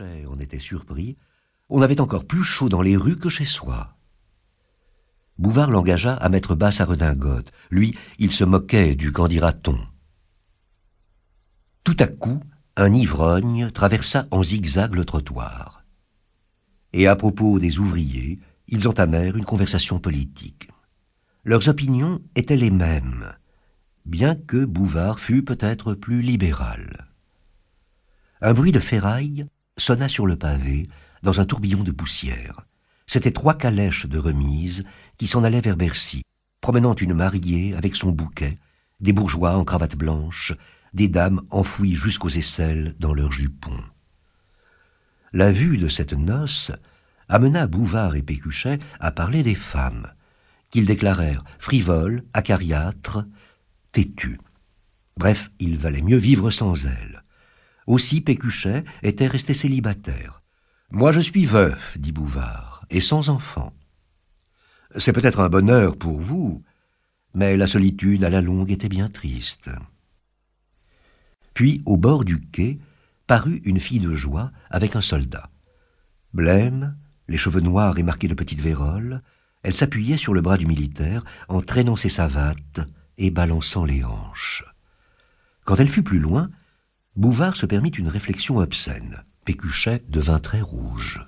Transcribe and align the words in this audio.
En 0.00 0.38
était 0.38 0.58
surpris, 0.58 1.16
on 1.68 1.80
avait 1.80 2.00
encore 2.00 2.26
plus 2.26 2.44
chaud 2.44 2.68
dans 2.68 2.82
les 2.82 2.96
rues 2.96 3.16
que 3.16 3.30
chez 3.30 3.46
soi. 3.46 3.96
Bouvard 5.38 5.70
l'engagea 5.70 6.14
à 6.14 6.28
mettre 6.28 6.54
bas 6.54 6.72
sa 6.72 6.84
redingote. 6.84 7.52
Lui, 7.70 7.96
il 8.18 8.32
se 8.32 8.44
moquait 8.44 8.94
du 8.94 9.10
qu'en. 9.10 9.78
Tout 11.84 11.96
à 11.98 12.06
coup, 12.06 12.42
un 12.76 12.92
ivrogne 12.92 13.70
traversa 13.70 14.26
en 14.30 14.42
zigzag 14.42 14.94
le 14.94 15.04
trottoir. 15.04 15.84
Et 16.92 17.06
à 17.06 17.16
propos 17.16 17.58
des 17.58 17.78
ouvriers, 17.78 18.38
ils 18.68 18.88
entamèrent 18.88 19.36
une 19.36 19.44
conversation 19.44 19.98
politique. 19.98 20.68
Leurs 21.44 21.68
opinions 21.68 22.20
étaient 22.34 22.56
les 22.56 22.70
mêmes, 22.70 23.32
bien 24.04 24.34
que 24.34 24.64
Bouvard 24.64 25.20
fût 25.20 25.42
peut-être 25.42 25.94
plus 25.94 26.20
libéral. 26.22 27.08
Un 28.42 28.52
bruit 28.52 28.72
de 28.72 28.80
ferraille 28.80 29.46
sonna 29.76 30.08
sur 30.08 30.26
le 30.26 30.36
pavé, 30.36 30.88
dans 31.22 31.40
un 31.40 31.44
tourbillon 31.44 31.82
de 31.82 31.92
poussière. 31.92 32.66
C'étaient 33.06 33.32
trois 33.32 33.54
calèches 33.54 34.06
de 34.06 34.18
remise 34.18 34.84
qui 35.18 35.26
s'en 35.26 35.44
allaient 35.44 35.60
vers 35.60 35.76
Bercy, 35.76 36.22
promenant 36.60 36.94
une 36.94 37.14
mariée 37.14 37.74
avec 37.74 37.96
son 37.96 38.10
bouquet, 38.10 38.58
des 39.00 39.12
bourgeois 39.12 39.56
en 39.56 39.64
cravate 39.64 39.96
blanche, 39.96 40.54
des 40.94 41.08
dames 41.08 41.42
enfouies 41.50 41.94
jusqu'aux 41.94 42.30
aisselles 42.30 42.94
dans 42.98 43.12
leurs 43.12 43.32
jupons. 43.32 43.82
La 45.32 45.52
vue 45.52 45.76
de 45.76 45.88
cette 45.88 46.14
noce 46.14 46.72
amena 47.28 47.66
Bouvard 47.66 48.16
et 48.16 48.22
Pécuchet 48.22 48.78
à 49.00 49.10
parler 49.10 49.42
des 49.42 49.54
femmes, 49.54 50.12
qu'ils 50.70 50.86
déclarèrent 50.86 51.44
frivoles, 51.58 52.24
acariâtres, 52.32 53.24
têtues. 53.92 54.40
Bref, 55.16 55.50
il 55.58 55.78
valait 55.78 56.02
mieux 56.02 56.16
vivre 56.16 56.50
sans 56.50 56.86
elles. 56.86 57.22
Aussi 57.86 58.20
Pécuchet 58.20 58.84
était 59.02 59.26
resté 59.26 59.54
célibataire. 59.54 60.42
Moi 60.90 61.12
je 61.12 61.20
suis 61.20 61.46
veuf, 61.46 61.96
dit 61.98 62.12
Bouvard, 62.12 62.84
et 62.90 63.00
sans 63.00 63.30
enfant. 63.30 63.72
C'est 64.96 65.12
peut-être 65.12 65.40
un 65.40 65.48
bonheur 65.48 65.96
pour 65.96 66.20
vous, 66.20 66.62
mais 67.34 67.56
la 67.56 67.66
solitude 67.66 68.24
à 68.24 68.30
la 68.30 68.40
longue 68.40 68.70
était 68.70 68.88
bien 68.88 69.08
triste. 69.08 69.70
Puis, 71.54 71.82
au 71.86 71.96
bord 71.96 72.24
du 72.24 72.40
quai, 72.40 72.78
parut 73.26 73.62
une 73.64 73.80
fille 73.80 74.00
de 74.00 74.14
joie 74.14 74.52
avec 74.70 74.96
un 74.96 75.00
soldat. 75.00 75.50
Blême, 76.32 76.96
les 77.28 77.38
cheveux 77.38 77.60
noirs 77.60 77.98
et 77.98 78.02
marqués 78.02 78.28
de 78.28 78.34
petites 78.34 78.60
véroles, 78.60 79.22
elle 79.62 79.76
s'appuyait 79.76 80.16
sur 80.16 80.34
le 80.34 80.42
bras 80.42 80.56
du 80.56 80.66
militaire 80.66 81.24
en 81.48 81.60
traînant 81.60 81.96
ses 81.96 82.08
savates 82.08 82.80
et 83.18 83.30
balançant 83.30 83.84
les 83.84 84.04
hanches. 84.04 84.64
Quand 85.64 85.76
elle 85.76 85.88
fut 85.88 86.02
plus 86.02 86.20
loin, 86.20 86.50
Bouvard 87.16 87.56
se 87.56 87.64
permit 87.64 87.90
une 87.90 88.08
réflexion 88.08 88.58
obscène. 88.58 89.24
Pécuchet 89.46 90.02
devint 90.08 90.38
très 90.38 90.60
rouge. 90.60 91.24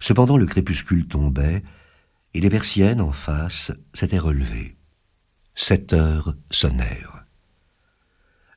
Cependant 0.00 0.36
le 0.36 0.44
crépuscule 0.44 1.06
tombait, 1.06 1.62
et 2.34 2.40
les 2.40 2.50
persiennes 2.50 3.00
en 3.00 3.12
face 3.12 3.72
s'étaient 3.94 4.18
relevées. 4.18 4.76
Sept 5.54 5.92
heures 5.92 6.34
sonnèrent. 6.50 7.24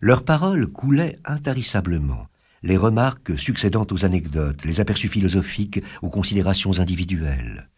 Leurs 0.01 0.25
paroles 0.25 0.67
coulaient 0.67 1.19
intarissablement, 1.23 2.27
les 2.63 2.77
remarques 2.77 3.37
succédant 3.37 3.87
aux 3.91 4.03
anecdotes, 4.03 4.65
les 4.65 4.79
aperçus 4.79 5.07
philosophiques 5.07 5.81
aux 6.01 6.09
considérations 6.09 6.79
individuelles. 6.79 7.69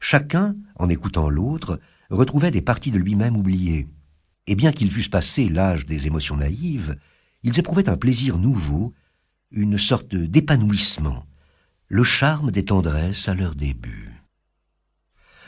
Chacun, 0.00 0.54
en 0.76 0.88
écoutant 0.88 1.28
l'autre, 1.28 1.80
retrouvait 2.08 2.52
des 2.52 2.62
parties 2.62 2.92
de 2.92 2.98
lui-même 2.98 3.36
oubliées. 3.36 3.88
Et 4.46 4.54
bien 4.54 4.72
qu'ils 4.72 4.92
fussent 4.92 5.08
passés 5.08 5.48
l'âge 5.48 5.86
des 5.86 6.06
émotions 6.06 6.36
naïves, 6.36 6.96
ils 7.42 7.58
éprouvaient 7.58 7.88
un 7.88 7.96
plaisir 7.96 8.38
nouveau, 8.38 8.94
une 9.50 9.78
sorte 9.78 10.14
d'épanouissement, 10.14 11.26
le 11.88 12.04
charme 12.04 12.50
des 12.50 12.64
tendresses 12.64 13.28
à 13.28 13.34
leur 13.34 13.54
début. 13.54 14.22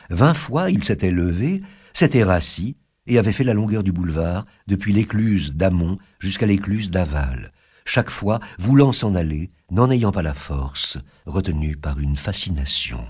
Vingt 0.09 0.35
fois 0.35 0.71
ils 0.71 0.85
s'étaient 0.85 1.11
levés, 1.11 1.63
s'étaient 1.93 2.25
rassis, 2.25 2.77
et 3.07 3.19
avaient 3.19 3.33
fait 3.33 3.45
la 3.45 3.55
longueur 3.55 3.83
du 3.83 3.93
boulevard, 3.93 4.47
depuis 4.67 4.93
l'écluse 4.93 5.53
d'amont 5.55 5.99
jusqu'à 6.19 6.47
l'écluse 6.47 6.91
d'aval, 6.91 7.53
chaque 7.85 8.11
fois 8.11 8.41
voulant 8.59 8.93
s'en 8.93 9.15
aller, 9.15 9.51
n'en 9.71 9.91
ayant 9.91 10.13
pas 10.13 10.23
la 10.23 10.35
force, 10.35 10.99
retenus 11.27 11.77
par 11.81 11.99
une 11.99 12.17
fascination. 12.17 13.05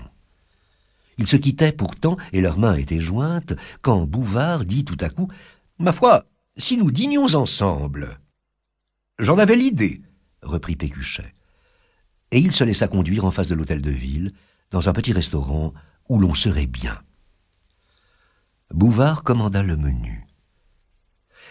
Ils 1.17 1.27
se 1.27 1.35
quittaient 1.35 1.71
pourtant, 1.71 2.17
et 2.33 2.41
leurs 2.41 2.57
mains 2.57 2.75
étaient 2.75 3.01
jointes, 3.01 3.53
quand 3.81 4.07
Bouvard 4.07 4.65
dit 4.65 4.85
tout 4.85 4.97
à 4.99 5.09
coup 5.09 5.27
«Ma 5.79 5.91
foi, 5.93 6.25
si 6.57 6.77
nous 6.77 6.89
dînions 6.89 7.35
ensemble 7.35 8.19
!»«J'en 9.21 9.37
avais 9.37 9.55
l'idée,» 9.55 10.01
reprit 10.41 10.75
Pécuchet. 10.75 11.35
Et 12.31 12.39
il 12.39 12.53
se 12.53 12.63
laissa 12.63 12.87
conduire 12.87 13.23
en 13.23 13.29
face 13.29 13.49
de 13.49 13.53
l'hôtel 13.53 13.79
de 13.79 13.91
ville, 13.91 14.33
dans 14.71 14.89
un 14.89 14.93
petit 14.93 15.13
restaurant 15.13 15.75
où 16.09 16.19
l'on 16.19 16.33
serait 16.33 16.65
bien. 16.65 16.99
Bouvard 18.71 19.21
commanda 19.21 19.61
le 19.61 19.77
menu. 19.77 20.25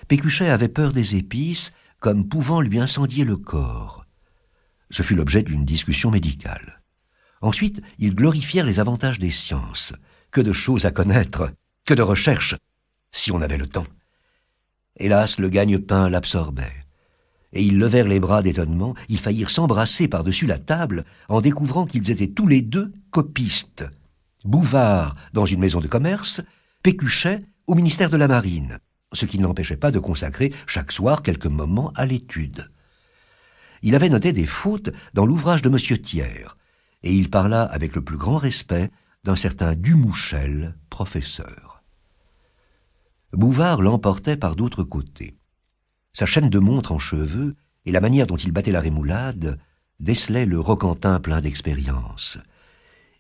Pécuchet 0.09 0.49
avait 0.49 0.67
peur 0.67 0.93
des 0.93 1.15
épices, 1.15 1.73
comme 2.01 2.29
pouvant 2.29 2.61
lui 2.61 2.81
incendier 2.81 3.23
le 3.25 3.37
corps. 3.37 4.05
Ce 4.91 5.05
fut 5.05 5.15
l'objet 5.15 5.45
d'une 5.45 5.65
discussion 5.65 6.11
médicale. 6.11 6.83
Ensuite, 7.41 7.81
ils 7.99 8.17
glorifièrent 8.17 8.67
les 8.67 8.81
avantages 8.81 9.21
des 9.21 9.31
sciences. 9.31 9.93
Que 10.33 10.41
de 10.41 10.53
choses 10.53 10.87
à 10.87 10.91
connaître, 10.91 11.53
que 11.85 11.95
de 11.95 12.03
recherches, 12.03 12.57
si 13.13 13.31
on 13.31 13.41
avait 13.41 13.59
le 13.59 13.69
temps. 13.69 13.87
Hélas, 14.97 15.39
le 15.39 15.49
gagne-pain 15.49 16.09
l'absorbait. 16.09 16.90
Et 17.53 17.63
ils 17.63 17.79
levèrent 17.79 18.07
les 18.07 18.21
bras 18.21 18.43
d'étonnement, 18.43 18.95
ils 19.09 19.19
faillirent 19.19 19.51
s'embrasser 19.51 20.07
par-dessus 20.07 20.47
la 20.47 20.59
table 20.59 21.05
en 21.29 21.41
découvrant 21.41 21.87
qu'ils 21.87 22.11
étaient 22.11 22.29
tous 22.29 22.47
les 22.47 22.63
deux 22.63 22.93
copistes. 23.11 23.85
Bouvard 24.45 25.17
dans 25.33 25.47
une 25.47 25.61
maison 25.61 25.81
de 25.81 25.89
commerce, 25.89 26.41
Pécuchet 26.83 27.41
au 27.67 27.75
ministère 27.75 28.11
de 28.11 28.17
la 28.17 28.29
Marine 28.29 28.79
ce 29.13 29.27
qui 29.27 29.39
ne 29.39 29.45
l'empêchait 29.45 29.77
pas 29.77 29.91
de 29.91 29.99
consacrer 29.99 30.53
chaque 30.67 30.93
soir 30.93 31.23
quelques 31.23 31.47
moments 31.47 31.93
à 31.95 32.07
l'étude. 32.07 32.71
Il 33.83 33.95
avait 33.95 34.09
noté 34.09 34.33
des 34.33 34.47
fautes 34.47 34.91
dans 35.15 35.27
l'ouvrage 35.27 35.63
de 35.63 35.69
M. 35.69 35.99
Thiers, 35.99 36.57
et 37.03 37.15
il 37.15 37.31
parla 37.31 37.63
avec 37.63 37.95
le 37.95 38.03
plus 38.03 38.19
grand 38.19 38.37
respect 38.37 38.91
d'un 39.25 39.37
certain 39.37 39.75
Dumouchel, 39.75 40.77
professeur. 40.91 41.83
Bouvard 43.33 43.81
l'emportait 43.81 44.37
par 44.37 44.57
d'autres 44.57 44.83
côtés. 44.83 45.35
Sa 46.13 46.27
chaîne 46.27 46.51
de 46.51 46.59
montre 46.59 46.93
en 46.93 46.99
cheveux 46.99 47.57
et 47.87 47.93
la 47.93 48.01
manière 48.01 48.27
dont 48.27 48.37
il 48.37 48.53
battait 48.53 48.73
la 48.73 48.81
rémoulade 48.81 49.59
décelaient 50.01 50.47
le 50.47 50.61
roquentin 50.61 51.21
plein 51.21 51.41
d'expérience. 51.41 52.39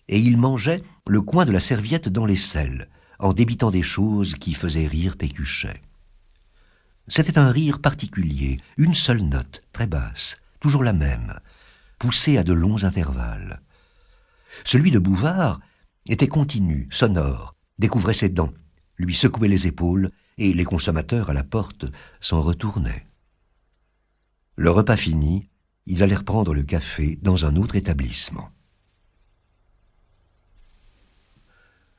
Et 0.08 0.18
il 0.18 0.36
mangeait 0.36 0.82
le 1.06 1.20
coin 1.20 1.44
de 1.44 1.52
la 1.52 1.60
serviette 1.60 2.08
dans 2.08 2.26
les 2.26 2.36
selles, 2.36 2.88
en 3.18 3.32
débitant 3.32 3.70
des 3.70 3.82
choses 3.82 4.34
qui 4.34 4.54
faisaient 4.54 4.86
rire 4.86 5.16
Pécuchet. 5.16 5.82
C'était 7.06 7.38
un 7.38 7.50
rire 7.50 7.80
particulier, 7.80 8.60
une 8.76 8.94
seule 8.94 9.22
note, 9.22 9.62
très 9.72 9.86
basse, 9.86 10.38
toujours 10.60 10.84
la 10.84 10.92
même, 10.92 11.38
poussée 11.98 12.38
à 12.38 12.44
de 12.44 12.52
longs 12.52 12.84
intervalles. 12.84 13.60
Celui 14.64 14.90
de 14.90 14.98
Bouvard 14.98 15.60
était 16.08 16.28
continu, 16.28 16.88
sonore, 16.90 17.54
découvrait 17.78 18.14
ses 18.14 18.28
dents, 18.28 18.52
lui 18.96 19.14
secouait 19.14 19.48
les 19.48 19.66
épaules, 19.66 20.10
et 20.40 20.54
les 20.54 20.64
consommateurs 20.64 21.30
à 21.30 21.34
la 21.34 21.44
porte 21.44 21.84
s'en 22.20 22.40
retournaient. 22.40 23.06
Le 24.56 24.70
repas 24.70 24.96
fini, 24.96 25.48
ils 25.86 26.02
allèrent 26.02 26.24
prendre 26.24 26.54
le 26.54 26.62
café 26.62 27.18
dans 27.22 27.44
un 27.44 27.56
autre 27.56 27.76
établissement. 27.76 28.48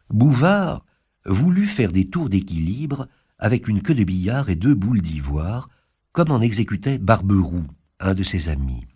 Bouvard 0.09 0.83
voulut 1.25 1.67
faire 1.67 1.91
des 1.91 2.09
tours 2.09 2.29
d'équilibre 2.29 3.07
avec 3.37 3.67
une 3.67 3.83
queue 3.83 3.95
de 3.95 4.03
billard 4.03 4.49
et 4.49 4.55
deux 4.55 4.75
boules 4.75 5.01
d'ivoire, 5.01 5.69
comme 6.11 6.31
en 6.31 6.41
exécutait 6.41 6.97
Barberoux, 6.97 7.67
un 7.99 8.15
de 8.15 8.23
ses 8.23 8.49
amis. 8.49 8.87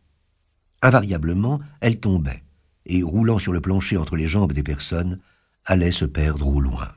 Invariablement, 0.81 1.59
elle 1.81 1.99
tombait, 1.99 2.43
et, 2.85 3.03
roulant 3.03 3.39
sur 3.39 3.53
le 3.53 3.61
plancher 3.61 3.97
entre 3.97 4.15
les 4.15 4.27
jambes 4.27 4.53
des 4.53 4.63
personnes, 4.63 5.19
allait 5.65 5.91
se 5.91 6.05
perdre 6.05 6.47
au 6.47 6.59
loin. 6.59 6.91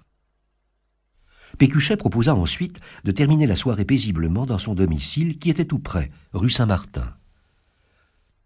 Pécuchet 1.58 1.96
proposa 1.96 2.34
ensuite 2.34 2.81
de 3.05 3.10
terminer 3.10 3.46
la 3.46 3.56
soirée 3.56 3.84
paisiblement 3.84 4.46
dans 4.46 4.58
son 4.58 4.75
domicile 4.75 5.38
qui 5.38 5.50
était 5.50 5.64
tout 5.64 5.81
près, 5.81 6.10
rue 6.32 6.50
Saint-Martin. 6.50 7.14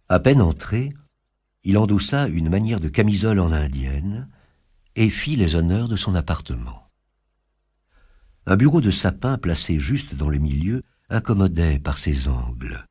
À 0.09 0.19
peine 0.19 0.41
entré, 0.41 0.95
il 1.63 1.77
endossa 1.77 2.27
une 2.29 2.49
manière 2.49 2.81
de 2.81 2.89
camisole 2.89 3.39
en 3.39 3.53
indienne, 3.53 4.29
et 4.97 5.11
fit 5.11 5.37
les 5.37 5.55
honneurs 5.55 5.89
de 5.89 5.97
son 5.97 6.15
appartement. 6.15 6.91
Un 8.47 8.57
bureau 8.57 8.81
de 8.81 8.91
sapin 8.91 9.39
placé 9.39 9.79
juste 9.79 10.15
dans 10.15 10.29
le 10.29 10.39
milieu 10.39 10.83
incommodait 11.09 11.79
par 11.79 11.99
ses 11.99 12.29
angles. 12.29 12.87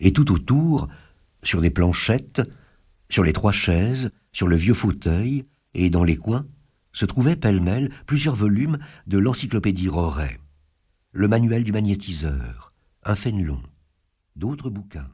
Et 0.00 0.12
tout 0.12 0.32
autour, 0.32 0.88
sur 1.42 1.60
des 1.60 1.70
planchettes, 1.70 2.42
sur 3.08 3.24
les 3.24 3.32
trois 3.32 3.52
chaises, 3.52 4.10
sur 4.32 4.48
le 4.48 4.56
vieux 4.56 4.74
fauteuil, 4.74 5.46
et 5.74 5.90
dans 5.90 6.04
les 6.04 6.16
coins, 6.16 6.46
se 6.92 7.04
trouvaient 7.04 7.36
pêle-mêle 7.36 7.90
plusieurs 8.06 8.34
volumes 8.34 8.78
de 9.06 9.18
l'encyclopédie 9.18 9.88
Roret, 9.88 10.38
le 11.12 11.28
manuel 11.28 11.64
du 11.64 11.72
magnétiseur, 11.72 12.72
un 13.04 13.14
fénelon, 13.14 13.62
d'autres 14.36 14.70
bouquins. 14.70 15.10